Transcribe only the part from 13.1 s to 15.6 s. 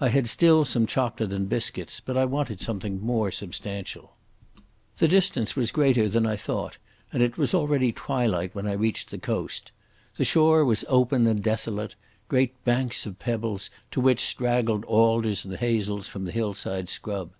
pebbles to which straggled alders and